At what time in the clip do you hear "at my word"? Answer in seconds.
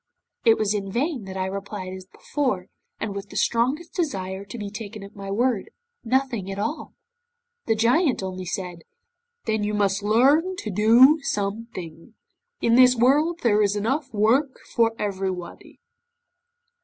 5.03-5.69